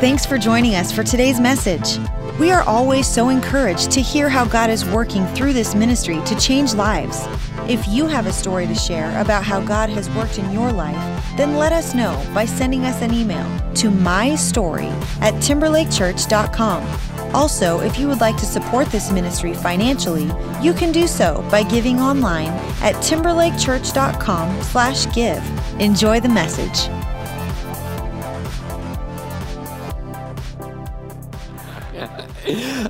[0.00, 1.98] Thanks for joining us for today's message.
[2.38, 6.38] We are always so encouraged to hear how God is working through this ministry to
[6.38, 7.24] change lives.
[7.68, 10.96] If you have a story to share about how God has worked in your life,
[11.36, 13.44] then let us know by sending us an email
[13.74, 14.88] to mystory
[15.20, 17.17] at timberlakechurch.com.
[17.34, 20.30] Also, if you would like to support this ministry financially,
[20.62, 22.48] you can do so by giving online
[22.82, 25.80] at timberlakechurch.com/give.
[25.80, 26.88] Enjoy the message.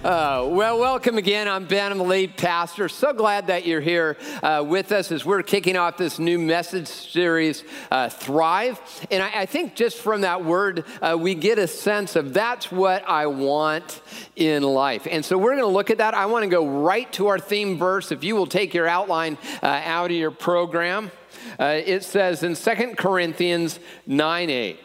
[0.04, 1.48] Uh, well, welcome again.
[1.48, 2.88] I'm Ben, I'm the lead pastor.
[2.88, 6.86] So glad that you're here uh, with us as we're kicking off this new message
[6.86, 8.80] series, uh, Thrive.
[9.10, 12.70] And I, I, think just from that word, uh, we get a sense of that's
[12.70, 14.00] what I want
[14.36, 15.08] in life.
[15.10, 16.14] And so we're going to look at that.
[16.14, 18.12] I want to go right to our theme verse.
[18.12, 21.10] If you will take your outline uh, out of your program,
[21.58, 24.80] uh, it says in Second Corinthians 9 8,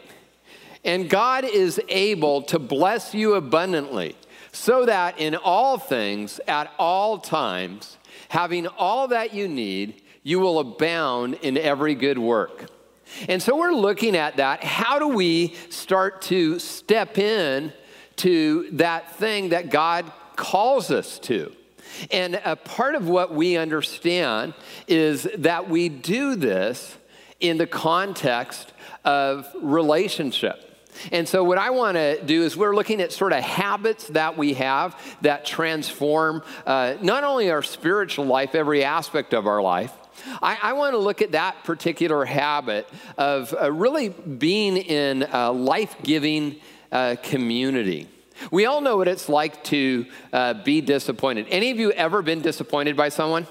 [0.84, 4.16] and God is able to bless you abundantly
[4.54, 10.60] so that in all things, at all times, having all that you need, you will
[10.60, 12.70] abound in every good work.
[13.28, 14.62] And so we're looking at that.
[14.64, 17.72] How do we start to step in
[18.16, 21.52] to that thing that God calls us to?
[22.10, 24.54] And a part of what we understand
[24.86, 26.96] is that we do this
[27.40, 28.72] in the context
[29.04, 30.73] of relationship.
[31.12, 34.36] And so, what I want to do is we're looking at sort of habits that
[34.36, 39.92] we have that transform uh, not only our spiritual life, every aspect of our life.
[40.42, 45.52] I, I want to look at that particular habit of uh, really being in a
[45.52, 46.56] life giving
[46.92, 48.08] uh, community.
[48.50, 51.46] We all know what it's like to uh, be disappointed.
[51.50, 53.46] Any of you ever been disappointed by someone?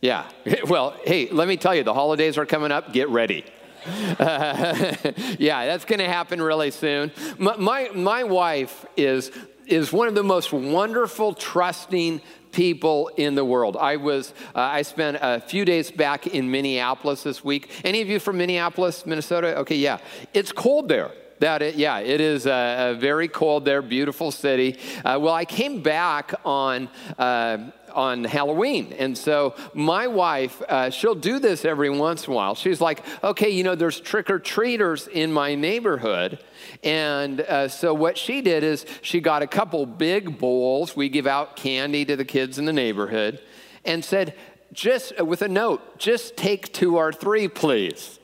[0.00, 0.28] Yeah.
[0.66, 2.92] Well, hey, let me tell you, the holidays are coming up.
[2.92, 3.44] Get ready.
[3.86, 4.94] Uh,
[5.38, 7.12] yeah, that's going to happen really soon.
[7.38, 9.30] My, my, my wife is,
[9.66, 12.20] is one of the most wonderful, trusting
[12.52, 13.76] people in the world.
[13.76, 17.70] I was uh, I spent a few days back in Minneapolis this week.
[17.84, 19.56] Any of you from Minneapolis, Minnesota?
[19.58, 19.98] Okay, yeah.
[20.34, 21.12] It's cold there.
[21.40, 24.78] That it, yeah, it is uh, very cold there, beautiful city.
[25.02, 28.92] Uh, well, I came back on uh, on Halloween.
[28.98, 32.54] And so my wife, uh, she'll do this every once in a while.
[32.54, 36.42] She's like, okay, you know, there's trick or treaters in my neighborhood.
[36.82, 40.96] And uh, so what she did is she got a couple big bowls.
[40.96, 43.40] We give out candy to the kids in the neighborhood
[43.84, 44.34] and said,
[44.72, 48.18] just uh, with a note, just take two or three, please.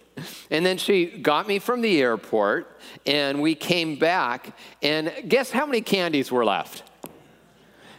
[0.51, 4.57] And then she got me from the airport and we came back.
[4.83, 6.83] And guess how many candies were left?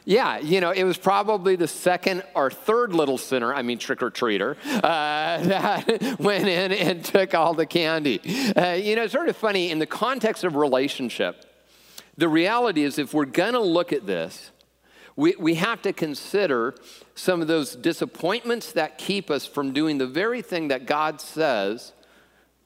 [0.08, 4.02] Yeah, you know, it was probably the second or third little sinner, I mean, trick
[4.02, 8.22] or treater, uh, that went in and took all the candy.
[8.56, 11.44] Uh, you know, it's sort of funny in the context of relationship.
[12.16, 14.52] The reality is, if we're going to look at this,
[15.18, 16.74] we, we have to consider
[17.14, 21.92] some of those disappointments that keep us from doing the very thing that God says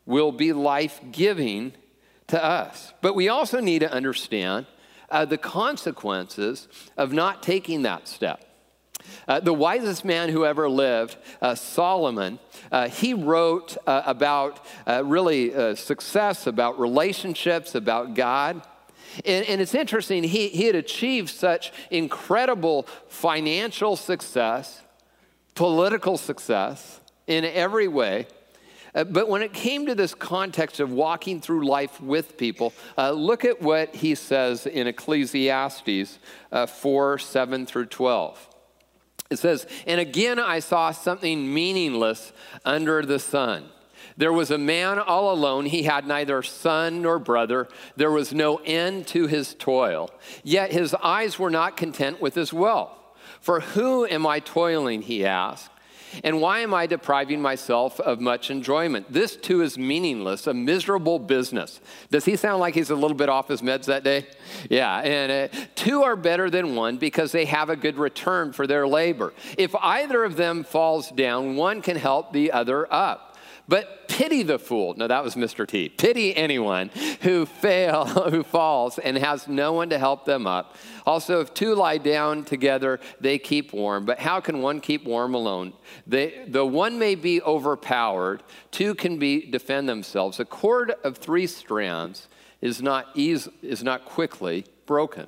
[0.05, 1.73] will be life giving
[2.27, 2.93] to us.
[3.01, 4.67] But we also need to understand
[5.11, 6.67] uh, the consequences
[6.97, 8.45] of not taking that step.
[9.27, 12.39] Uh, the wisest man who ever lived, uh, Solomon,
[12.71, 18.61] uh, he wrote uh, about uh, really uh, success, about relationships, about God.
[19.25, 24.81] And, and it's interesting, he, he had achieved such incredible financial success,
[25.55, 28.27] political success in every way.
[28.93, 33.11] Uh, but when it came to this context of walking through life with people, uh,
[33.11, 36.19] look at what he says in Ecclesiastes
[36.51, 38.47] uh, 4 7 through 12.
[39.29, 42.33] It says, And again I saw something meaningless
[42.65, 43.69] under the sun.
[44.17, 45.65] There was a man all alone.
[45.65, 47.69] He had neither son nor brother.
[47.95, 50.11] There was no end to his toil.
[50.43, 52.91] Yet his eyes were not content with his wealth.
[53.39, 55.01] For who am I toiling?
[55.01, 55.70] He asked
[56.23, 59.11] and why am I depriving myself of much enjoyment?
[59.11, 61.79] This too is meaningless, a miserable business.
[62.09, 64.27] Does he sound like he's a little bit off his meds that day?
[64.69, 68.67] Yeah, and uh, two are better than one because they have a good return for
[68.67, 69.33] their labor.
[69.57, 73.30] If either of them falls down, one can help the other up.
[73.71, 74.95] But pity the fool.
[74.97, 75.65] No, that was Mr.
[75.65, 75.87] T.
[75.87, 76.89] Pity anyone
[77.21, 80.75] who fail, who falls and has no one to help them up.
[81.05, 84.03] Also, if two lie down together, they keep warm.
[84.05, 85.71] But how can one keep warm alone?
[86.05, 90.37] They, the one may be overpowered, two can be defend themselves.
[90.41, 92.27] A cord of three strands
[92.59, 95.27] is not, easy, is not quickly broken.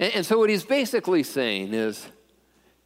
[0.00, 2.08] And, and so, what he's basically saying is,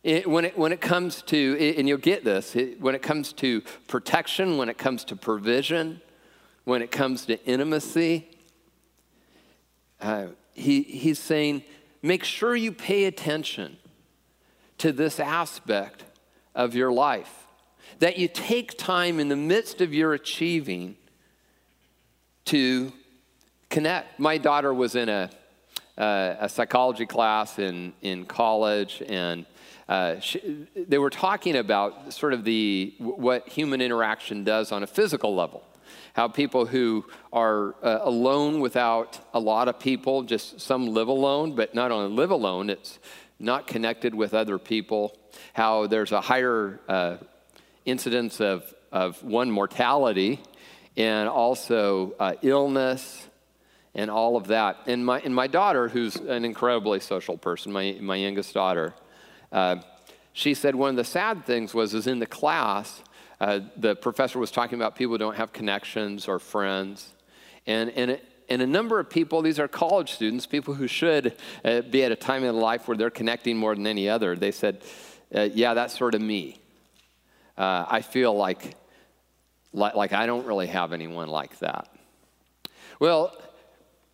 [0.05, 3.33] it, when, it, when it comes to, and you'll get this, it, when it comes
[3.33, 6.03] to protection, when it comes to provision,
[6.65, 8.29] when it comes to intimacy.
[10.01, 11.65] Uh, he, he's saying,
[12.03, 13.79] make sure you pay attention
[14.77, 16.05] to this aspect
[16.55, 17.47] of your life.
[18.01, 20.97] That you take time in the midst of your achieving
[22.47, 22.93] to
[23.71, 24.21] connect.
[24.21, 25.31] My daughter was in a,
[25.97, 29.47] uh, a psychology class in, in college, and
[29.89, 34.87] uh, she, they were talking about sort of the what human interaction does on a
[34.87, 35.63] physical level.
[36.15, 41.55] How people who are uh, alone without a lot of people, just some live alone,
[41.55, 42.99] but not only live alone, it's
[43.39, 45.17] not connected with other people.
[45.53, 47.17] How there's a higher uh,
[47.85, 50.41] incidence of, of one mortality
[50.97, 53.29] and also uh, illness
[53.95, 54.79] and all of that.
[54.87, 58.95] And my, and my daughter, who's an incredibly social person, my, my youngest daughter,
[59.53, 59.77] uh,
[60.33, 63.03] she said one of the sad things was is in the class,
[63.41, 67.15] uh, the professor was talking about people who don't have connections or friends.
[67.67, 71.83] And, and, and a number of people, these are college students, people who should uh,
[71.83, 74.83] be at a time in life where they're connecting more than any other, they said,
[75.35, 76.61] uh, Yeah, that's sort of me.
[77.57, 78.75] Uh, I feel like,
[79.73, 81.89] like, like I don't really have anyone like that.
[82.99, 83.37] Well,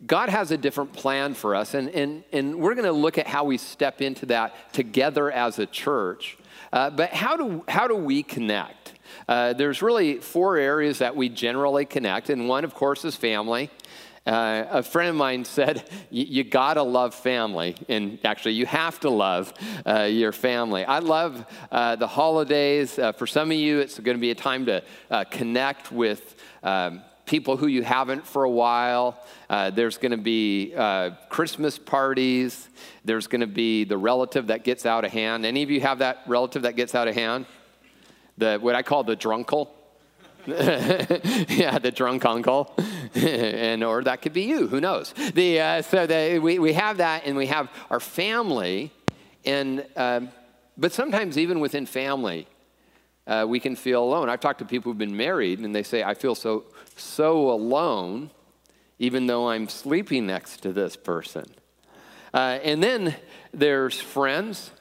[0.07, 3.27] God has a different plan for us, and, and, and we're going to look at
[3.27, 6.39] how we step into that together as a church.
[6.73, 8.95] Uh, but how do, how do we connect?
[9.29, 13.71] Uh, there's really four areas that we generally connect, and one, of course, is family.
[14.27, 17.75] Uh, a friend of mine said, You gotta love family.
[17.89, 19.53] And actually, you have to love
[19.87, 20.85] uh, your family.
[20.85, 22.99] I love uh, the holidays.
[22.99, 26.37] Uh, for some of you, it's gonna be a time to uh, connect with.
[26.63, 29.17] Um, people who you haven't for a while.
[29.49, 32.69] Uh, there's going to be uh, Christmas parties.
[33.05, 35.47] There's going to be the relative that gets out of hand.
[35.47, 37.47] Any of you have that relative that gets out of hand?
[38.37, 39.69] The what I call the drunkle.
[40.47, 42.75] yeah, the drunk uncle,
[43.15, 44.67] and or that could be you.
[44.67, 45.13] Who knows?
[45.13, 48.91] The uh, so the, we we have that, and we have our family,
[49.45, 50.31] and um,
[50.79, 52.49] but sometimes even within family,
[53.31, 54.29] uh, we can feel alone.
[54.29, 56.65] I've talked to people who've been married, and they say, I feel so,
[56.97, 58.31] so alone,
[58.99, 61.47] even though I'm sleeping next to this person.
[62.35, 63.15] Uh, and then
[63.55, 64.73] there's friends.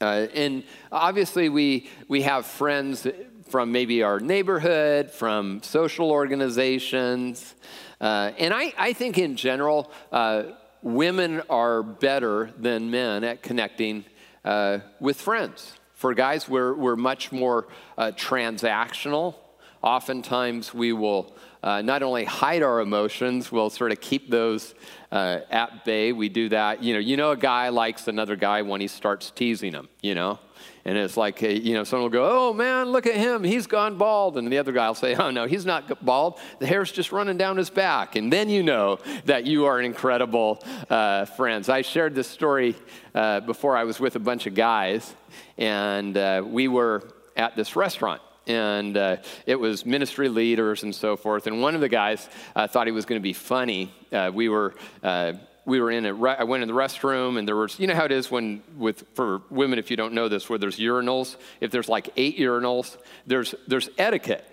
[0.00, 0.62] Uh, and
[0.92, 3.04] obviously, we, we have friends
[3.48, 7.56] from maybe our neighborhood, from social organizations.
[8.00, 10.44] Uh, and I, I think in general, uh,
[10.82, 14.04] women are better than men at connecting
[14.44, 15.72] uh, with friends.
[16.00, 17.68] For guys, we're, we're much more
[17.98, 19.34] uh, transactional.
[19.82, 24.74] Oftentimes, we will uh, not only hide our emotions, we'll sort of keep those
[25.12, 26.12] uh, at bay.
[26.12, 26.82] We do that.
[26.82, 30.14] You know, you know, a guy likes another guy when he starts teasing him, you
[30.14, 30.38] know?
[30.84, 33.98] And it's like, you know, someone will go, oh man, look at him, he's gone
[33.98, 34.38] bald.
[34.38, 37.36] And the other guy will say, oh no, he's not bald, the hair's just running
[37.36, 38.16] down his back.
[38.16, 41.68] And then you know that you are incredible uh, friends.
[41.68, 42.76] I shared this story
[43.14, 45.14] uh, before I was with a bunch of guys,
[45.58, 49.16] and uh, we were at this restaurant and uh,
[49.46, 51.46] it was ministry leaders and so forth.
[51.46, 53.92] And one of the guys uh, thought he was going to be funny.
[54.12, 57.46] Uh, we were uh, we were in a re- I went in the restroom and
[57.46, 60.28] there was you know how it is when with for women if you don't know
[60.28, 64.44] this where there's urinals if there's like eight urinals there's there's etiquette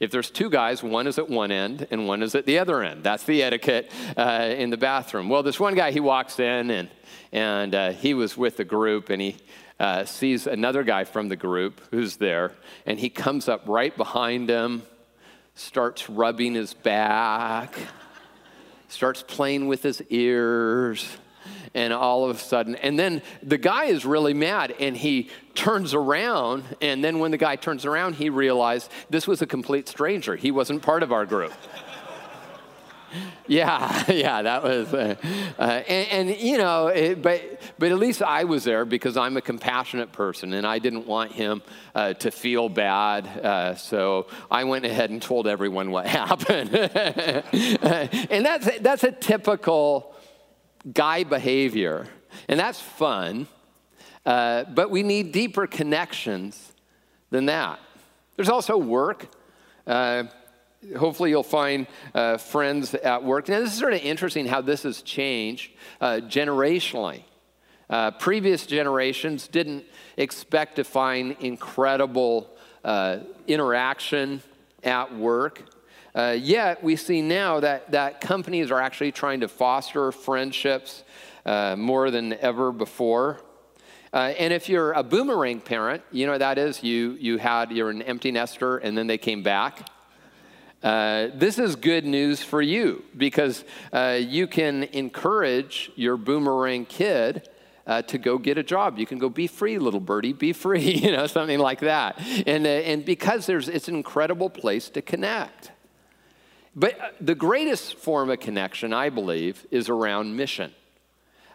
[0.00, 2.82] if there's two guys one is at one end and one is at the other
[2.82, 3.04] end.
[3.04, 5.28] That's the etiquette uh, in the bathroom.
[5.28, 6.88] Well this one guy he walks in and
[7.32, 9.36] and uh, he was with the group and he
[9.80, 12.52] uh, sees another guy from the group who's there
[12.86, 14.82] and he comes up right behind him
[15.54, 17.76] starts rubbing his back
[18.94, 21.16] starts playing with his ears,
[21.74, 25.94] and all of a sudden, and then the guy is really mad and he turns
[25.94, 26.64] around.
[26.80, 30.36] And then when the guy turns around, he realized this was a complete stranger.
[30.36, 31.52] He wasn't part of our group.
[33.46, 35.14] yeah, yeah, that was, uh,
[35.58, 39.36] uh, and, and, you know, it, but but at least I was there because I'm
[39.36, 41.62] a compassionate person, and I didn't want him
[41.94, 43.26] uh, to feel bad.
[43.26, 50.13] Uh, so I went ahead and told everyone what happened, and that's that's a typical
[50.92, 52.06] guy behavior,
[52.48, 53.46] and that's fun.
[54.26, 56.72] Uh, but we need deeper connections
[57.30, 57.78] than that.
[58.36, 59.28] There's also work.
[59.86, 60.24] Uh,
[60.96, 63.48] hopefully you'll find uh, friends at work.
[63.48, 67.22] Now, this is sort of interesting how this has changed uh, generationally.
[67.88, 69.84] Uh, previous generations didn't
[70.16, 72.50] expect to find incredible
[72.82, 74.42] uh, interaction
[74.82, 75.62] at work.
[76.14, 81.02] Uh, yet we see now that, that companies are actually trying to foster friendships
[81.44, 83.40] uh, more than ever before.
[84.12, 88.02] and if you're a boomerang parent, you know that is you, you had, you're an
[88.02, 89.88] empty nester and then they came back.
[90.84, 97.48] Uh, this is good news for you because uh, you can encourage your boomerang kid
[97.86, 98.98] uh, to go get a job.
[98.98, 102.20] You can go, be free, little birdie, be free, you know, something like that.
[102.46, 105.70] And, uh, and because there's, it's an incredible place to connect.
[106.76, 110.72] But uh, the greatest form of connection, I believe, is around mission,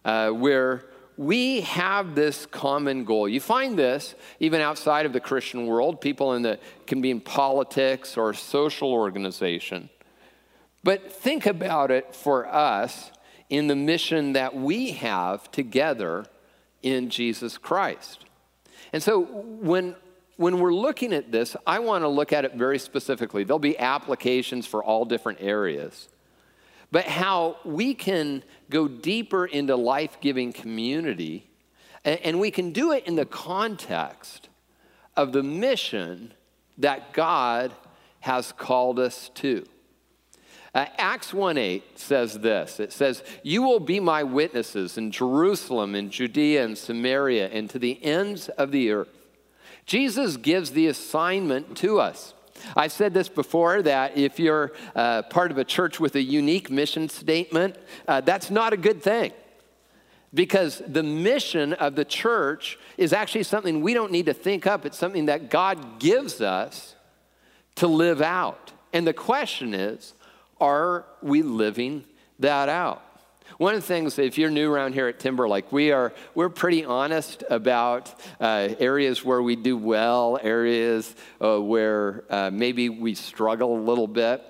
[0.06, 0.86] uh, where
[1.18, 3.28] we have this common goal.
[3.28, 6.00] You find this even outside of the Christian world.
[6.00, 9.90] People in the can be in politics or social organization.
[10.82, 13.12] But think about it for us
[13.50, 16.26] in the mission that we have together
[16.82, 18.24] in Jesus Christ.
[18.94, 19.96] And so when
[20.40, 23.44] when we're looking at this, I want to look at it very specifically.
[23.44, 26.10] There'll be applications for all different areas
[26.92, 31.48] but how we can go deeper into life giving community,
[32.04, 34.50] and we can do it in the context
[35.16, 36.34] of the mission
[36.78, 37.74] that God
[38.22, 39.66] has called us to.
[40.74, 45.96] Uh, Acts 1 8 says this it says, You will be my witnesses in Jerusalem,
[45.96, 49.19] in Judea, and Samaria, and to the ends of the earth.
[49.90, 52.36] Jesus gives the assignment to us.
[52.76, 56.70] I've said this before that if you're uh, part of a church with a unique
[56.70, 57.76] mission statement,
[58.08, 59.32] uh, that's not a good thing.
[60.32, 64.86] Because the mission of the church is actually something we don't need to think up.
[64.86, 66.94] It's something that God gives us
[67.78, 68.72] to live out.
[68.94, 70.14] And the question is
[70.62, 72.04] are we living
[72.38, 73.02] that out?
[73.58, 76.86] One of the things, if you're new around here at Timberlake, we are we're pretty
[76.86, 83.78] honest about uh, areas where we do well, areas uh, where uh, maybe we struggle
[83.78, 84.44] a little bit.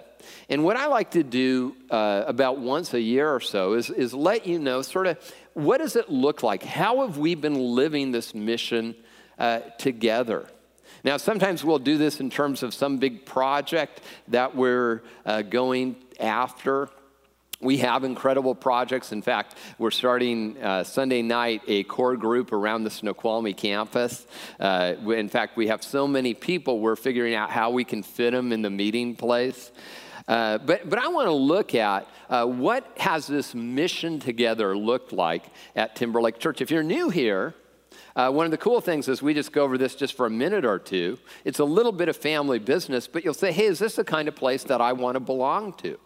[0.50, 4.14] And what I like to do uh, about once a year or so is, is
[4.14, 5.18] let you know sort of
[5.54, 6.64] what does it look like?
[6.64, 8.96] How have we been living this mission
[9.38, 10.48] uh, together?
[11.04, 15.96] Now, sometimes we'll do this in terms of some big project that we're uh, going
[16.20, 16.90] after.
[17.62, 19.12] We have incredible projects.
[19.12, 24.26] In fact, we're starting uh, Sunday night a core group around the Snoqualmie campus.
[24.62, 28.32] Uh, in fact, we have so many people, we're figuring out how we can fit
[28.32, 29.74] them in the meeting place.
[30.26, 35.12] Uh, but, but I want to look at uh, what has this mission together looked
[35.12, 35.44] like
[35.76, 36.62] at Timberlake Church.
[36.62, 37.56] If you're new here,
[38.16, 40.30] uh, one of the cool things is we just go over this just for a
[40.30, 41.20] minute or two.
[41.44, 44.30] It's a little bit of family business, but you'll say, hey, is this the kind
[44.30, 46.00] of place that I want to belong to?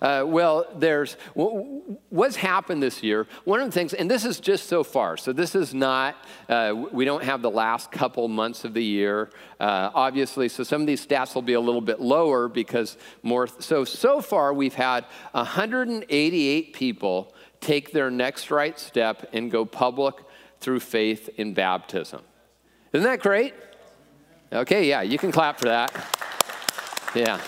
[0.00, 3.26] Uh, well, there's what's happened this year.
[3.44, 6.16] One of the things, and this is just so far, so this is not,
[6.48, 10.80] uh, we don't have the last couple months of the year, uh, obviously, so some
[10.80, 13.46] of these stats will be a little bit lower because more.
[13.46, 20.14] So, so far, we've had 188 people take their next right step and go public
[20.60, 22.22] through faith in baptism.
[22.92, 23.54] Isn't that great?
[24.52, 25.92] Okay, yeah, you can clap for that.
[27.14, 27.40] Yeah.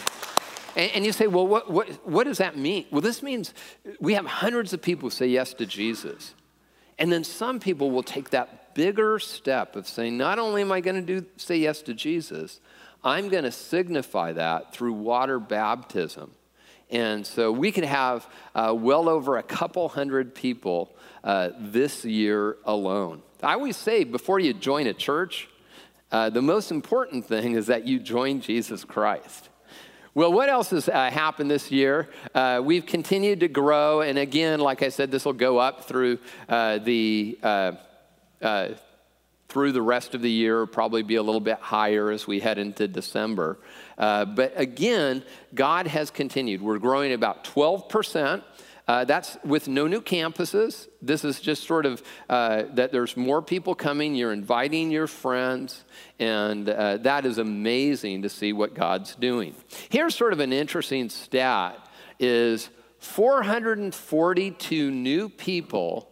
[0.76, 2.86] And, and you say, well, what, what, what does that mean?
[2.90, 3.54] Well, this means
[4.00, 6.34] we have hundreds of people who say yes to Jesus.
[6.98, 10.80] And then some people will take that bigger step of saying, not only am I
[10.80, 12.60] going to do, say yes to Jesus,
[13.02, 16.32] I'm going to signify that through water baptism.
[16.90, 22.56] And so we could have uh, well over a couple hundred people uh, this year
[22.64, 23.22] alone.
[23.42, 25.48] I always say before you join a church,
[26.10, 29.49] uh, the most important thing is that you join Jesus Christ.
[30.20, 32.10] Well, what else has uh, happened this year?
[32.34, 36.18] Uh, we've continued to grow, and again, like I said, this will go up through
[36.46, 37.72] uh, the uh,
[38.42, 38.68] uh,
[39.48, 40.66] through the rest of the year.
[40.66, 43.60] Probably be a little bit higher as we head into December.
[43.96, 45.22] Uh, but again,
[45.54, 46.60] God has continued.
[46.60, 48.44] We're growing about 12 percent.
[48.90, 50.88] Uh, that's with no new campuses.
[51.00, 54.16] This is just sort of uh, that there's more people coming.
[54.16, 55.84] You're inviting your friends,
[56.18, 59.54] and uh, that is amazing to see what God's doing.
[59.90, 61.78] Here's sort of an interesting stat:
[62.18, 62.68] is
[62.98, 66.10] 442 new people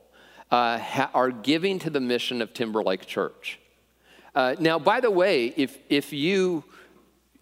[0.52, 3.58] uh, ha- are giving to the mission of Timberlake Church.
[4.37, 6.62] Uh, now, by the way, if if you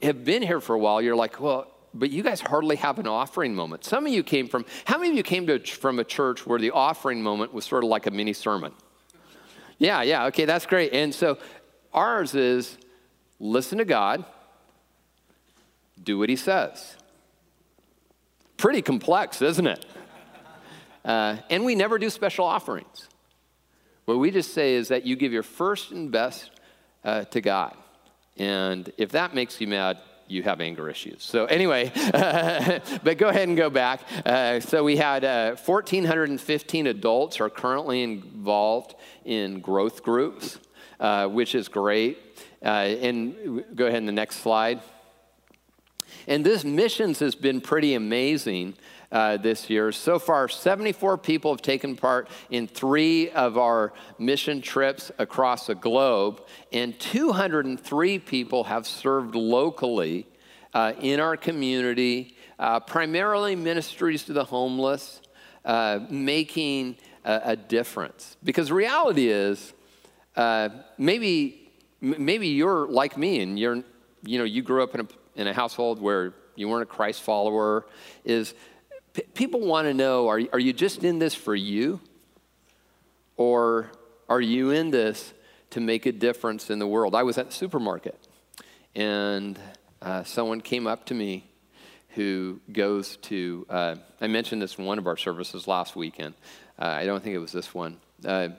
[0.00, 3.06] have been here for a while, you're like, well but you guys hardly have an
[3.06, 3.84] offering moment.
[3.84, 6.58] Some of you came from, how many of you came to, from a church where
[6.58, 8.72] the offering moment was sort of like a mini sermon?
[9.78, 10.92] Yeah, yeah, okay, that's great.
[10.92, 11.38] And so
[11.92, 12.78] ours is
[13.38, 14.24] listen to God,
[16.02, 16.96] do what He says.
[18.56, 19.84] Pretty complex, isn't it?
[21.04, 23.08] Uh, and we never do special offerings.
[24.06, 26.50] What we just say is that you give your first and best
[27.04, 27.76] uh, to God.
[28.36, 31.22] And if that makes you mad, you have anger issues.
[31.22, 31.92] So, anyway,
[33.02, 34.00] but go ahead and go back.
[34.24, 40.58] Uh, so, we had uh, 1,415 adults are currently involved in growth groups,
[41.00, 42.18] uh, which is great.
[42.62, 44.80] Uh, and go ahead in the next slide.
[46.26, 48.74] And this missions has been pretty amazing
[49.12, 49.92] uh, this year.
[49.92, 55.74] So far, 74 people have taken part in three of our mission trips across the
[55.74, 60.26] globe, and 203 people have served locally
[60.74, 65.22] uh, in our community, uh, primarily ministries to the homeless,
[65.64, 68.36] uh, making a, a, difference.
[68.44, 69.72] Because reality is,
[70.36, 73.82] uh, maybe, maybe you're like me and you're,
[74.22, 77.22] you know, you grew up in a, in a household where you weren't a Christ
[77.22, 77.86] follower,
[78.24, 78.54] is
[79.16, 82.00] P- people want to know are, are you just in this for you?
[83.38, 83.90] Or
[84.28, 85.32] are you in this
[85.70, 87.14] to make a difference in the world?
[87.14, 88.18] I was at the supermarket
[88.94, 89.58] and
[90.02, 91.48] uh, someone came up to me
[92.10, 96.34] who goes to, uh, I mentioned this in one of our services last weekend.
[96.78, 97.96] Uh, I don't think it was this one.
[98.22, 98.50] Uh,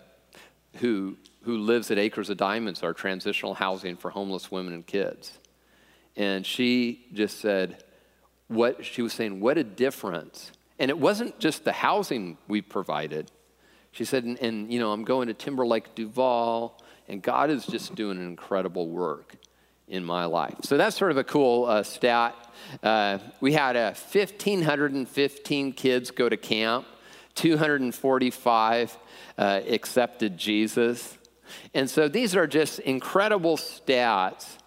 [0.77, 5.37] who, who lives at Acres of Diamonds, our transitional housing for homeless women and kids.
[6.15, 7.83] And she just said,
[8.47, 10.51] what she was saying, what a difference.
[10.79, 13.31] And it wasn't just the housing we provided.
[13.91, 17.95] She said, and, and you know, I'm going to Timberlake Duvall, and God is just
[17.95, 19.35] doing an incredible work
[19.87, 20.55] in my life.
[20.63, 22.35] So that's sort of a cool uh, stat.
[22.83, 26.85] Uh, we had uh, 1,515 kids go to camp,
[27.35, 28.97] 245
[29.37, 31.17] uh, accepted Jesus.
[31.73, 34.57] And so these are just incredible stats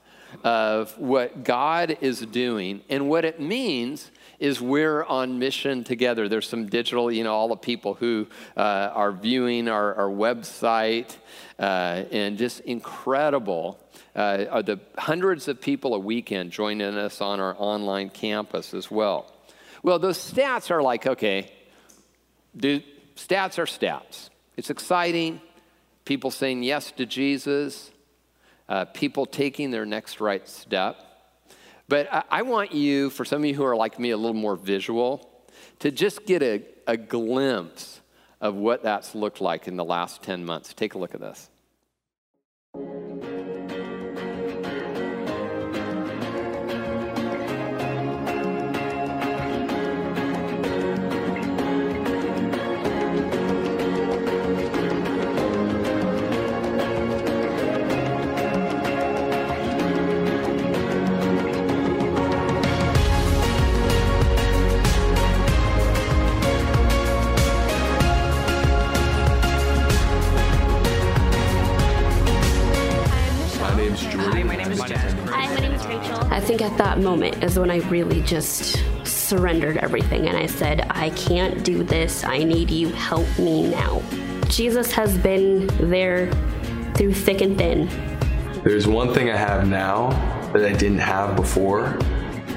[0.44, 2.82] of what God is doing.
[2.88, 6.28] And what it means is we're on mission together.
[6.28, 11.16] There's some digital, you know, all the people who uh, are viewing our, our website
[11.58, 13.78] uh, and just incredible.
[14.16, 18.90] Uh, are the hundreds of people a weekend joining us on our online campus as
[18.90, 19.32] well.
[19.84, 21.52] Well, those stats are like, okay,
[22.56, 22.80] do,
[23.14, 24.30] stats are stats.
[24.56, 25.40] It's exciting.
[26.04, 27.92] People saying yes to Jesus
[28.70, 30.96] uh, people taking their next right step.
[31.88, 34.32] But I, I, want you, for some of you who are like me, a little
[34.32, 35.28] more visual,
[35.80, 38.00] to just get a, a glimpse
[38.40, 40.72] of what that's looked like in the last 10 months.
[40.72, 41.50] Take a look at this.
[76.50, 81.10] Think at that moment is when I really just surrendered everything and I said, I
[81.10, 82.24] can't do this.
[82.24, 82.88] I need you.
[82.88, 84.02] Help me now.
[84.48, 86.28] Jesus has been there
[86.96, 87.86] through thick and thin.
[88.64, 90.08] There's one thing I have now
[90.52, 91.96] that I didn't have before,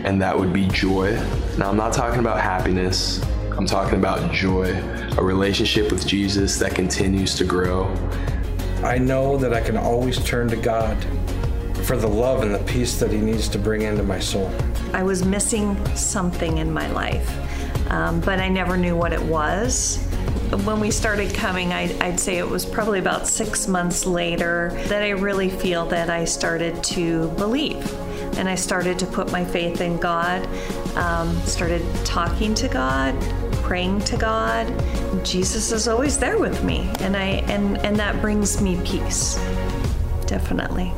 [0.03, 1.13] and that would be joy.
[1.60, 3.23] Now, I'm not talking about happiness,
[3.56, 4.71] I'm talking about joy,
[5.19, 7.95] a relationship with Jesus that continues to grow.
[8.84, 10.97] I know that I can always turn to God
[11.84, 14.52] for the love and the peace that He needs to bring into my soul.
[14.93, 17.30] I was missing something in my life,
[17.91, 19.98] um, but I never knew what it was.
[20.65, 25.02] When we started coming, I'd, I'd, say it was probably about six months later that
[25.02, 27.91] I really feel that I started to believe.
[28.38, 30.48] And I started to put my faith in God,
[30.96, 33.19] um, started talking to God,
[33.63, 34.67] praying to God.
[35.26, 39.36] Jesus is always there with me, and I and and that brings me peace.
[40.26, 40.93] Definitely.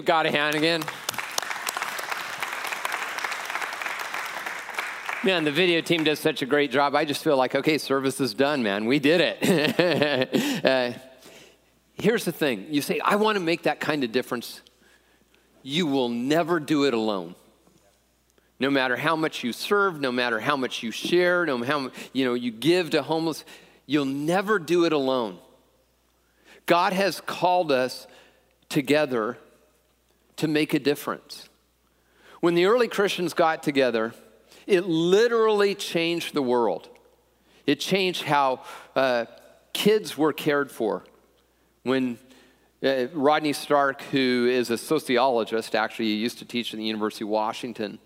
[0.00, 0.82] Give God a hand again?
[5.22, 6.94] Man, the video team does such a great job.
[6.94, 8.86] I just feel like, okay, service is done, man.
[8.86, 10.64] We did it.
[10.64, 10.98] uh,
[12.00, 14.62] here's the thing you say, I want to make that kind of difference.
[15.62, 17.34] You will never do it alone.
[18.58, 21.90] No matter how much you serve, no matter how much you share, no matter how
[22.14, 23.44] you know you give to homeless,
[23.84, 25.38] you'll never do it alone.
[26.64, 28.06] God has called us
[28.70, 29.36] together
[30.40, 31.50] to make a difference.
[32.40, 34.14] When the early Christians got together,
[34.66, 36.88] it literally changed the world.
[37.66, 38.62] It changed how
[38.96, 39.26] uh,
[39.74, 41.04] kids were cared for.
[41.82, 42.18] When
[42.82, 47.24] uh, Rodney Stark, who is a sociologist, actually he used to teach at the University
[47.24, 47.98] of Washington,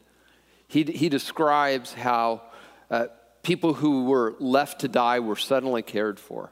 [0.66, 2.42] he, he describes how
[2.90, 3.06] uh,
[3.44, 6.50] people who were left to die were suddenly cared for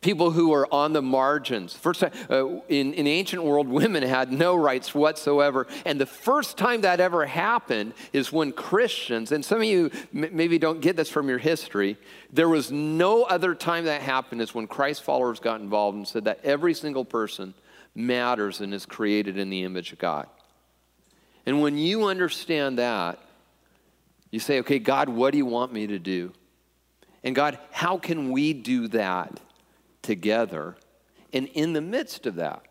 [0.00, 1.74] people who were on the margins.
[1.74, 5.66] First time, uh, in, in the ancient world, women had no rights whatsoever.
[5.84, 10.30] And the first time that ever happened is when Christians, and some of you m-
[10.32, 11.96] maybe don't get this from your history,
[12.32, 16.24] there was no other time that happened is when Christ followers got involved and said
[16.24, 17.54] that every single person
[17.94, 20.28] matters and is created in the image of God.
[21.44, 23.18] And when you understand that,
[24.30, 26.32] you say, okay, God, what do you want me to do?
[27.24, 29.40] And God, how can we do that?
[30.08, 30.74] Together.
[31.34, 32.62] And in the midst of that,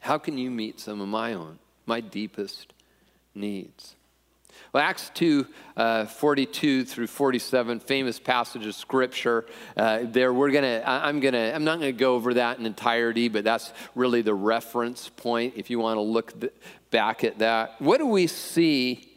[0.00, 2.72] how can you meet some of my own, my deepest
[3.36, 3.94] needs?
[4.72, 9.46] Well, Acts 2 uh, 42 through 47, famous passage of scripture.
[9.76, 13.44] Uh, there, we're to, I'm to, I'm not to go over that in entirety, but
[13.44, 16.52] that's really the reference point if you want to look th-
[16.90, 17.80] back at that.
[17.80, 19.08] What do we see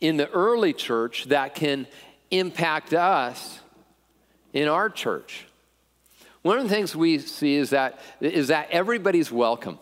[0.00, 1.86] in the early church that can
[2.32, 3.60] impact us
[4.52, 5.46] in our church?
[6.46, 9.80] One of the things we see is that, is that everybody's welcome.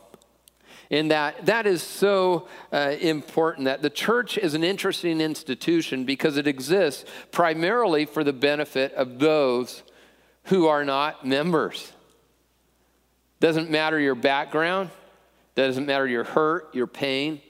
[0.90, 6.38] And that that is so uh, important that the church is an interesting institution because
[6.38, 9.82] it exists primarily for the benefit of those
[10.44, 11.92] who are not members.
[13.40, 14.88] Doesn't matter your background,
[15.56, 17.42] doesn't matter your hurt, your pain,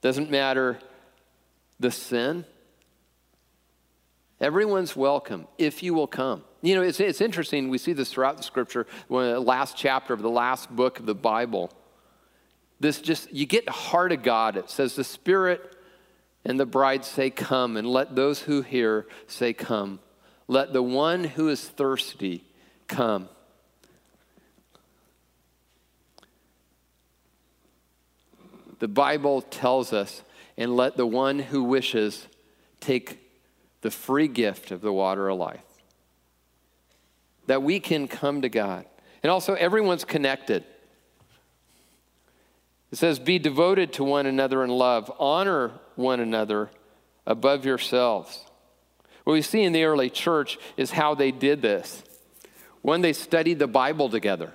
[0.00, 0.80] doesn't matter
[1.78, 2.46] the sin.
[4.40, 6.42] Everyone's welcome if you will come.
[6.66, 7.68] You know, it's, it's interesting.
[7.68, 11.06] We see this throughout the scripture, when the last chapter of the last book of
[11.06, 11.70] the Bible.
[12.80, 14.56] This just, you get the heart of God.
[14.56, 15.76] It says, The Spirit
[16.44, 20.00] and the bride say, Come, and let those who hear say, Come.
[20.48, 22.42] Let the one who is thirsty
[22.88, 23.28] come.
[28.80, 30.24] The Bible tells us,
[30.58, 32.26] and let the one who wishes
[32.80, 33.20] take
[33.82, 35.65] the free gift of the water of life
[37.46, 38.84] that we can come to God.
[39.22, 40.64] And also, everyone's connected.
[42.90, 46.70] It says, Be devoted to one another in love, honor one another
[47.26, 48.44] above yourselves.
[49.24, 52.04] What we see in the early church is how they did this.
[52.82, 54.52] When they studied the Bible together.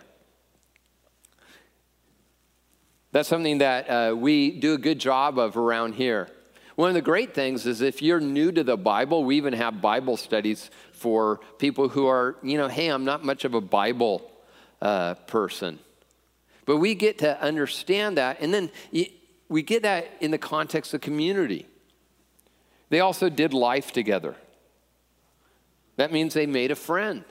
[3.12, 6.30] That's something that uh, we do a good job of around here.
[6.76, 9.82] One of the great things is if you're new to the Bible, we even have
[9.82, 14.32] Bible studies for people who are, you know, hey, I'm not much of a Bible
[14.82, 15.80] uh, person.
[16.66, 18.70] But we get to understand that, and then
[19.50, 21.66] we get that in the context of community.
[22.90, 24.36] They also did life together.
[25.96, 27.24] That means they made a friend.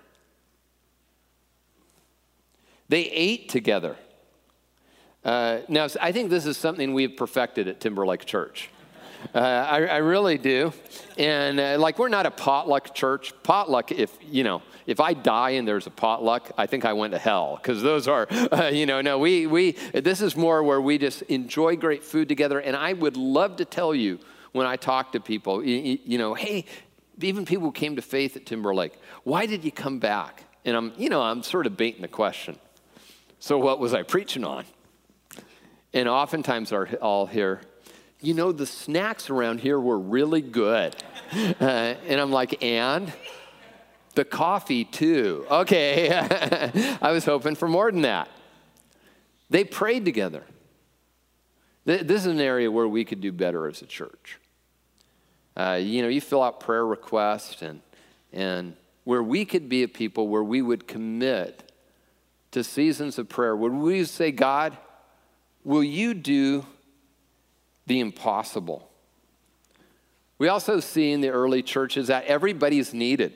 [2.88, 3.96] They ate together.
[5.24, 8.68] Uh, now, I think this is something we've perfected at Timberlake Church.
[9.34, 10.72] Uh, I, I, really do.
[11.16, 13.32] And uh, like, we're not a potluck church.
[13.42, 17.12] Potluck, if, you know, if I die and there's a potluck, I think I went
[17.12, 20.80] to hell because those are, uh, you know, no, we, we, this is more where
[20.80, 22.58] we just enjoy great food together.
[22.58, 24.18] And I would love to tell you
[24.52, 26.64] when I talk to people, you, you know, hey,
[27.20, 30.44] even people who came to faith at Timberlake, why did you come back?
[30.64, 32.58] And I'm, you know, I'm sort of baiting the question.
[33.38, 34.64] So what was I preaching on?
[35.92, 37.60] And oftentimes I'll hear,
[38.20, 40.94] you know, the snacks around here were really good.
[41.32, 43.12] Uh, and I'm like, and?
[44.14, 45.46] The coffee, too.
[45.50, 46.10] Okay.
[47.00, 48.28] I was hoping for more than that.
[49.48, 50.44] They prayed together.
[51.84, 54.38] This is an area where we could do better as a church.
[55.56, 57.80] Uh, you know, you fill out prayer requests and,
[58.32, 61.72] and where we could be a people where we would commit
[62.52, 63.56] to seasons of prayer.
[63.56, 64.76] Would we say, God,
[65.64, 66.66] will you do
[67.90, 68.88] the impossible.
[70.38, 73.32] We also see in the early churches that everybody's needed.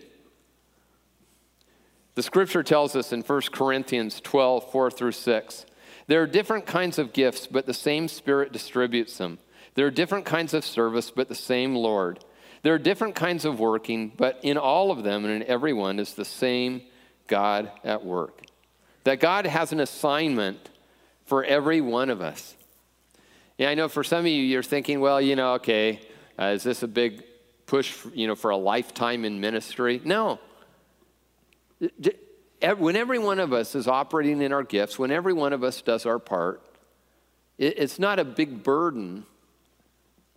[2.15, 5.67] The scripture tells us in 1 Corinthians 12, 4 through 6.
[6.07, 9.41] There are different kinds of gifts, but the same Spirit distributes them.
[9.75, 12.21] There are different kinds of service, but the same Lord.
[12.63, 16.15] There are different kinds of working, but in all of them and in everyone is
[16.15, 16.83] the same
[17.27, 18.43] God at work.
[19.03, 20.71] that God has an assignment
[21.27, 22.55] for every one of us.
[23.57, 26.01] Yeah, I know for some of you, you're thinking, well, you know, okay,
[26.39, 27.23] uh, is this a big
[27.67, 30.01] push, for, you know, for a lifetime in ministry?
[30.05, 30.41] No.
[32.79, 35.83] When every one of us is operating in our gifts, when every one of us
[35.83, 36.63] does our part,
[37.57, 39.25] it's not a big burden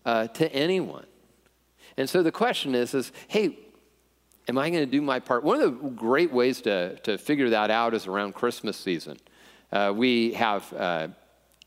[0.06, 1.08] uh, to anyone.
[1.96, 3.58] And so the question is, is hey,
[4.48, 5.44] am I going to do my part?
[5.44, 9.18] One of the great ways to, to figure that out is around Christmas season.
[9.72, 11.08] Uh, we have uh,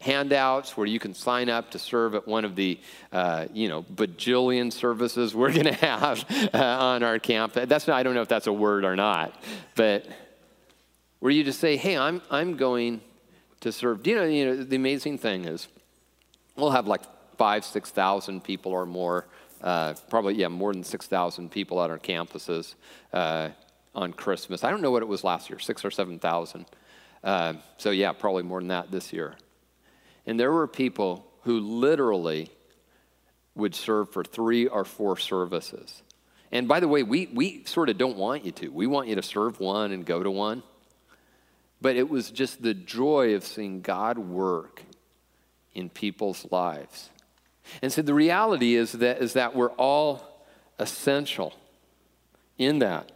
[0.00, 2.80] handouts where you can sign up to serve at one of the,
[3.12, 7.52] uh, you know, bajillion services we're going to have uh, on our camp.
[7.52, 9.34] That's not, I don't know if that's a word or not,
[9.76, 10.06] but
[11.20, 13.02] where you just say, hey, I'm, I'm going
[13.60, 14.06] to serve.
[14.06, 15.68] You know, you know, the amazing thing is
[16.56, 17.02] we'll have like
[17.36, 19.26] five, 6,000 people or more,
[19.62, 22.74] uh, probably, yeah, more than 6,000 people on our campuses
[23.12, 23.50] uh,
[23.94, 24.64] on Christmas.
[24.64, 26.64] I don't know what it was last year, six or 7,000.
[27.22, 29.34] Uh, so, yeah, probably more than that this year.
[30.26, 32.50] And there were people who literally
[33.54, 36.02] would serve for three or four services.
[36.52, 38.68] And by the way, we, we sort of don't want you to.
[38.68, 40.62] We want you to serve one and go to one.
[41.80, 44.83] But it was just the joy of seeing God work
[45.74, 47.11] in people's lives.
[47.83, 50.46] And so the reality is that, is that we're all
[50.78, 51.54] essential
[52.59, 53.11] in that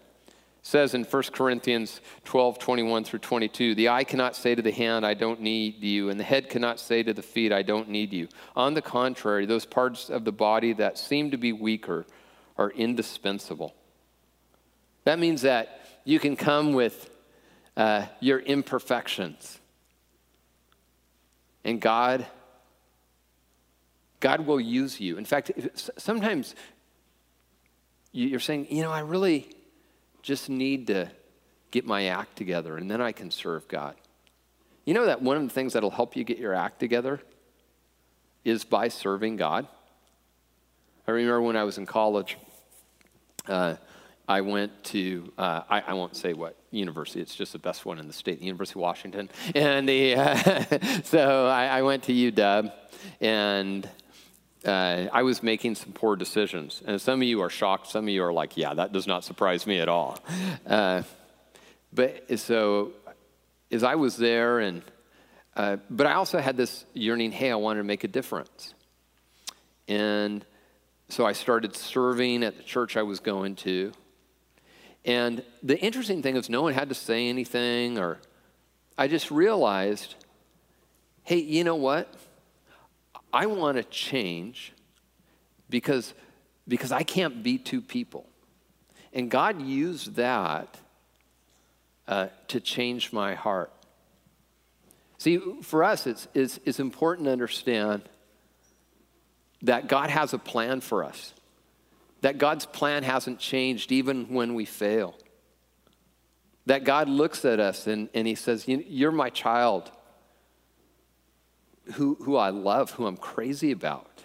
[0.64, 5.05] says in 1 Corinthians 12, 21 through 22, the eye cannot say to the hand,
[5.05, 8.14] I don't need you, and the head cannot say to the feet, I don't need
[8.14, 8.29] you.
[8.57, 12.07] On the contrary, those parts of the body that seem to be weaker
[12.57, 13.74] are indispensable.
[15.05, 17.11] That means that you can come with
[17.77, 19.61] uh, your imperfections.
[21.62, 22.27] And God,
[24.18, 25.18] God will use you.
[25.18, 25.53] In fact,
[25.98, 26.55] sometimes
[28.12, 29.50] you're saying, you know, I really,
[30.25, 31.11] just need to
[31.71, 33.95] get my act together and then I can serve God.
[34.87, 37.21] You know that one of the things that'll help you get your act together
[38.45, 39.69] is by serving God?
[41.07, 42.39] I remember when I was in college,
[43.47, 43.77] uh,
[44.27, 47.99] I went to, uh, I, I, won't say what university, it's just the best one
[47.99, 49.29] in the state, the University of Washington.
[49.55, 52.73] And the, uh, so I, I, went to UW,
[53.21, 53.87] and
[54.64, 56.83] uh, I was making some poor decisions.
[56.87, 57.88] And some of you are shocked.
[57.88, 60.18] Some of you are like, yeah, that does not surprise me at all.
[60.66, 61.03] Uh,
[61.92, 62.92] but so
[63.70, 64.83] as I was there, and
[65.57, 68.74] uh, but I also had this yearning, hey, I wanted to make a difference.
[69.87, 70.44] And
[71.09, 73.92] so I started serving at the church I was going to.
[75.05, 78.18] And the interesting thing is, no one had to say anything, or
[78.96, 80.14] I just realized,
[81.24, 82.12] hey, you know what?
[83.35, 84.73] I want to change
[85.68, 86.14] because,
[86.68, 88.27] because I can't be two people.
[89.12, 90.79] And God used that
[92.07, 93.73] uh, to change my heart.
[95.18, 98.03] See, for us, it's, it's, it's important to understand
[99.62, 101.35] that God has a plan for us,
[102.20, 105.16] that God's plan hasn't changed even when we fail.
[106.66, 109.90] That God looks at us and, and He says, You're my child
[111.92, 114.25] who, who I love, who I'm crazy about.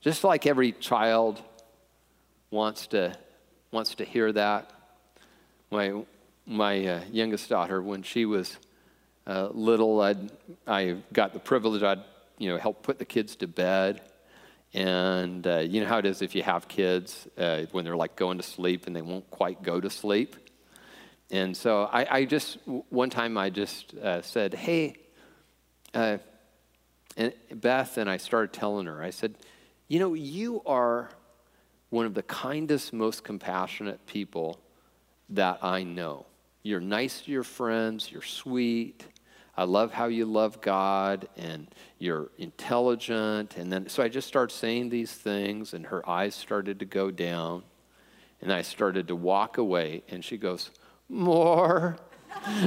[0.00, 1.40] Just like every child
[2.50, 3.16] wants to,
[3.70, 4.70] wants to hear that.
[5.70, 6.02] My,
[6.46, 8.56] my uh, youngest daughter, when she was
[9.26, 10.30] uh, little, I'd,
[10.66, 12.02] I got the privilege, I'd
[12.38, 14.02] you know, help put the kids to bed.
[14.74, 18.16] And uh, you know how it is if you have kids uh, when they're like
[18.16, 20.36] going to sleep and they won't quite go to sleep.
[21.30, 24.96] And so I, I just, one time I just uh, said, hey,
[25.94, 26.18] uh,
[27.16, 29.36] and Beth and I started telling her, I said,
[29.88, 31.10] You know, you are
[31.90, 34.58] one of the kindest, most compassionate people
[35.30, 36.26] that I know.
[36.62, 39.04] You're nice to your friends, you're sweet.
[39.56, 41.68] I love how you love God and
[42.00, 43.56] you're intelligent.
[43.56, 47.12] And then, so I just started saying these things, and her eyes started to go
[47.12, 47.62] down.
[48.40, 50.70] And I started to walk away, and she goes,
[51.08, 51.98] More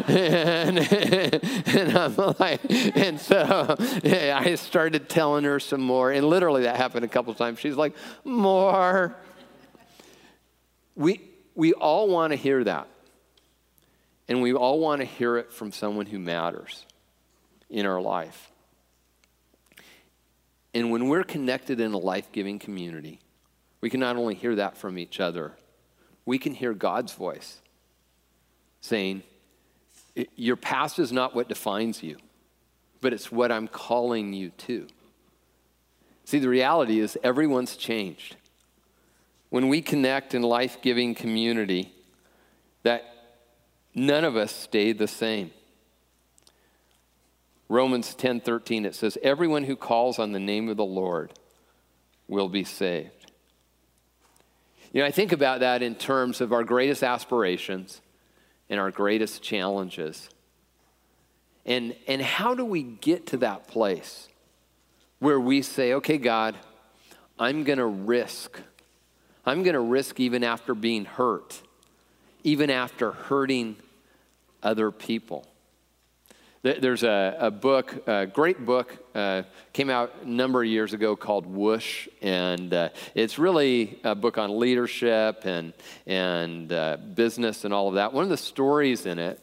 [0.08, 6.63] and, and I'm like, and so yeah, I started telling her some more, and literally
[6.63, 7.60] that happened a couple times.
[7.60, 9.15] She's like, more.
[10.95, 11.21] We,
[11.56, 12.88] we all want to hear that.
[14.27, 16.86] And we all want to hear it from someone who matters
[17.69, 18.51] in our life.
[20.73, 23.19] And when we're connected in a life giving community,
[23.82, 25.53] we can not only hear that from each other,
[26.25, 27.62] we can hear God's voice
[28.82, 29.23] saying,
[30.36, 32.17] your past is not what defines you,
[33.01, 34.88] but it's what I'm calling you to.
[36.25, 38.36] See, the reality is everyone's changed.
[39.49, 41.93] When we connect in life giving community,
[42.84, 43.06] that,
[43.93, 45.51] none of us stayed the same.
[47.69, 51.34] Romans 10:13 it says everyone who calls on the name of the Lord
[52.27, 53.32] will be saved.
[54.93, 58.01] You know, I think about that in terms of our greatest aspirations
[58.69, 60.30] and our greatest challenges.
[61.65, 64.27] And, and how do we get to that place
[65.19, 66.56] where we say, okay, God,
[67.39, 68.60] I'm going to risk.
[69.45, 71.62] I'm going to risk even after being hurt,
[72.43, 73.75] even after hurting
[74.63, 75.45] other people.
[76.73, 81.15] There's a, a book, a great book, uh, came out a number of years ago
[81.15, 85.71] called Whoosh, and uh, it's really a book on leadership and,
[86.06, 88.12] and uh, business and all of that.
[88.12, 89.41] One of the stories in it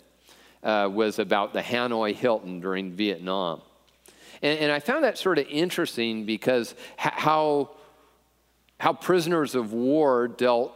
[0.63, 3.63] uh, was about the Hanoi Hilton during Vietnam.
[4.43, 7.71] And, and I found that sort of interesting because how,
[8.79, 10.73] how prisoners of war dealt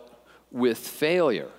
[0.50, 1.50] with failure.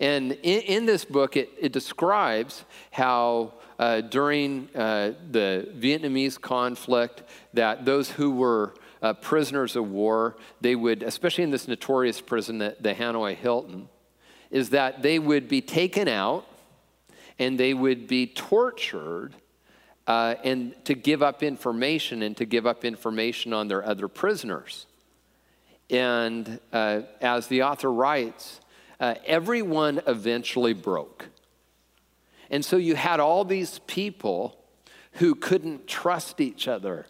[0.00, 3.54] And in, in this book, it, it describes how
[3.84, 10.74] uh, during uh, the Vietnamese conflict that those who were uh, prisoners of war, they
[10.74, 13.90] would, especially in this notorious prison, the, the Hanoi Hilton,
[14.50, 16.46] is that they would be taken out
[17.38, 19.34] and they would be tortured
[20.06, 24.86] uh, and to give up information and to give up information on their other prisoners.
[25.90, 28.60] And uh, as the author writes,
[28.98, 31.28] uh, everyone eventually broke.
[32.54, 34.56] And so you had all these people
[35.14, 37.04] who couldn't trust each other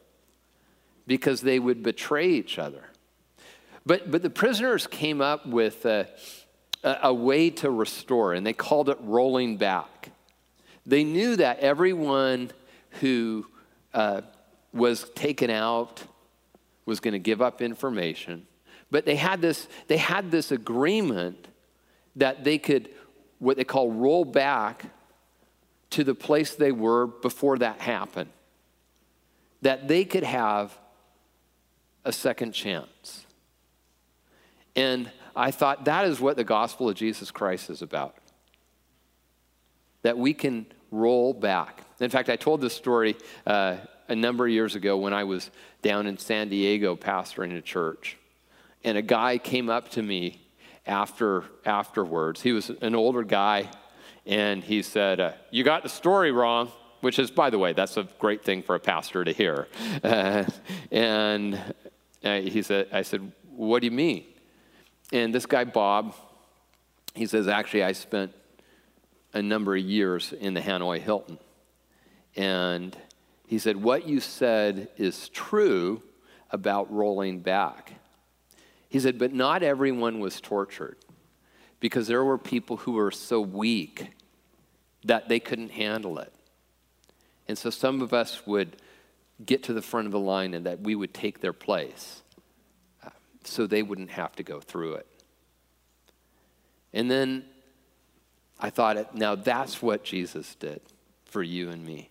[1.07, 2.83] because they would betray each other.
[3.85, 6.09] But, but the prisoners came up with a,
[6.83, 10.13] a, way to restore, and they called it rolling back.
[10.87, 12.51] They knew that everyone
[13.03, 13.45] who
[13.93, 14.23] uh,
[14.73, 16.03] was taken out
[16.87, 18.47] was going to give up information,
[18.91, 21.49] but they had this, they had this agreement
[22.17, 22.89] that they could,
[23.41, 24.87] what they call roll back
[25.95, 28.31] to the place they were before that happened,
[29.63, 30.77] that they could have
[32.05, 33.25] a second chance.
[34.75, 38.17] And I thought that is what the gospel of Jesus Christ is about.
[40.03, 41.83] That we can roll back.
[42.01, 43.77] In fact, I told this story uh,
[44.09, 45.49] a number of years ago when I was
[45.81, 48.17] down in San Diego pastoring a church.
[48.83, 50.43] And a guy came up to me
[50.87, 52.43] after afterwards.
[52.43, 53.71] He was an older guy,
[54.27, 57.97] and he said, uh, You got the story wrong, which is, by the way, that's
[57.97, 59.69] a great thing for a pastor to hear.
[60.03, 60.45] Uh,
[60.91, 61.55] and
[62.23, 64.25] uh, he said, I said, What do you mean?
[65.13, 66.15] And this guy, Bob,
[67.15, 68.33] he says, Actually, I spent
[69.33, 71.39] a number of years in the Hanoi Hilton.
[72.37, 72.97] And
[73.47, 76.03] he said, What you said is true
[76.51, 77.93] about rolling back.
[78.89, 80.97] He said, But not everyone was tortured
[81.85, 84.13] because there were people who were so weak
[85.05, 86.33] that they couldn't handle it.
[87.47, 88.77] And so some of us would
[89.45, 92.23] get to the front of the line and that we would take their place
[93.05, 93.11] uh,
[93.45, 95.07] so they wouldn't have to go through it.
[96.95, 97.45] And then
[98.59, 100.81] I thought, now that's what Jesus did
[101.27, 102.09] for you and me.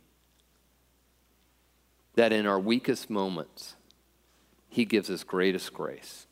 [2.13, 3.73] That in our weakest moments,
[4.69, 6.27] he gives us greatest grace.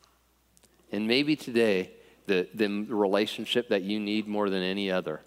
[0.92, 1.94] And maybe today,
[2.32, 5.20] the, the relationship that you need more than any other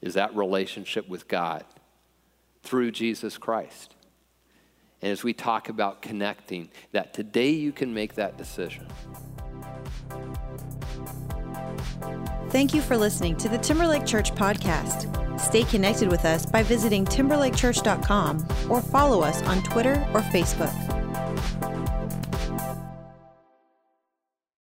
[0.00, 1.64] is that relationship with God
[2.62, 3.96] through Jesus Christ.
[5.02, 8.86] And as we talk about connecting, that today you can make that decision.
[12.50, 15.40] Thank you for listening to the Timberlake Church podcast.
[15.40, 20.99] Stay connected with us by visiting timberlakechurch.com or follow us on Twitter or Facebook.